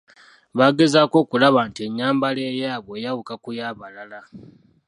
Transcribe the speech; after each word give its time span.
Bagezaako 0.57 1.15
okulaba 1.23 1.59
nti 1.69 1.81
ennyambala 1.87 2.41
eyaabwe 2.51 2.93
eyawuka 2.99 3.33
ku 3.43 3.49
ya 3.57 3.67
balala. 3.79 4.21